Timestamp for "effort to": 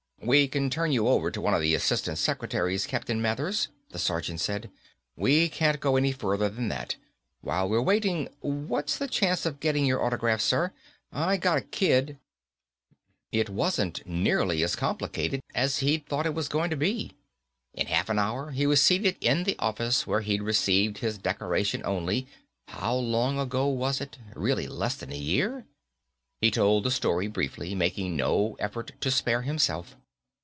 28.59-29.09